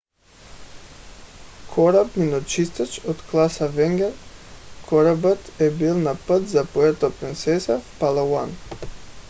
кораб 1.75 2.07
миночистач 2.15 2.93
от 3.11 3.21
клас 3.29 3.59
avenger 3.59 4.13
корабът 4.89 5.61
е 5.61 5.69
бил 5.69 5.97
на 5.97 6.15
път 6.27 6.49
за 6.49 6.65
пуерто 6.73 7.11
принсеса 7.19 7.79
в 7.79 7.99
палауан 7.99 8.57